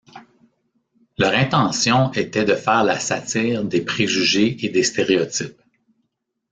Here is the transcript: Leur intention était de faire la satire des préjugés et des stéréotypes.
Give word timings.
Leur 1.19 1.33
intention 1.35 2.11
était 2.13 2.43
de 2.43 2.55
faire 2.55 2.83
la 2.83 2.99
satire 2.99 3.63
des 3.63 3.85
préjugés 3.85 4.57
et 4.65 4.69
des 4.69 4.81
stéréotypes. 4.81 5.61